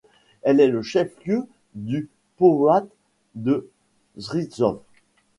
Elle 0.41 0.59
est 0.59 0.67
le 0.67 0.81
chef-lieu 0.81 1.45
du 1.75 2.09
powiat 2.37 2.87
de 3.35 3.69
Strzyżów. 4.17 4.81